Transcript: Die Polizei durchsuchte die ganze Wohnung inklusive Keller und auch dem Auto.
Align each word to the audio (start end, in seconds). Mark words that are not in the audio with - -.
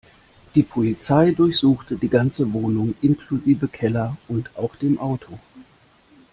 Die 0.55 0.63
Polizei 0.63 1.29
durchsuchte 1.29 1.95
die 1.95 2.09
ganze 2.09 2.51
Wohnung 2.53 2.95
inklusive 3.03 3.67
Keller 3.67 4.17
und 4.27 4.57
auch 4.57 4.75
dem 4.75 4.97
Auto. 4.97 5.37